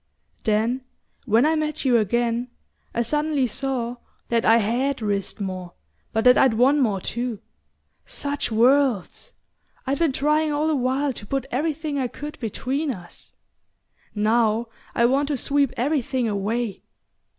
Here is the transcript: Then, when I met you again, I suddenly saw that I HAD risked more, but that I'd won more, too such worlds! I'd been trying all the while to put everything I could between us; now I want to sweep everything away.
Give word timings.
Then, 0.45 0.83
when 1.25 1.45
I 1.45 1.55
met 1.55 1.85
you 1.85 1.97
again, 1.97 2.49
I 2.91 3.03
suddenly 3.03 3.45
saw 3.45 3.97
that 4.29 4.45
I 4.45 4.57
HAD 4.57 4.99
risked 5.03 5.39
more, 5.39 5.73
but 6.11 6.23
that 6.23 6.39
I'd 6.39 6.55
won 6.55 6.79
more, 6.79 6.99
too 6.99 7.39
such 8.03 8.51
worlds! 8.51 9.33
I'd 9.85 9.99
been 9.99 10.11
trying 10.11 10.51
all 10.51 10.65
the 10.65 10.75
while 10.75 11.13
to 11.13 11.25
put 11.27 11.45
everything 11.51 11.99
I 11.99 12.07
could 12.07 12.39
between 12.39 12.89
us; 12.91 13.31
now 14.15 14.69
I 14.95 15.05
want 15.05 15.27
to 15.27 15.37
sweep 15.37 15.71
everything 15.77 16.27
away. 16.27 16.81